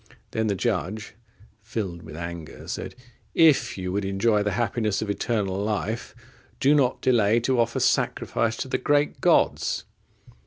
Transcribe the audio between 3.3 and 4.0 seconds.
"If you